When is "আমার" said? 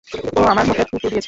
0.51-0.65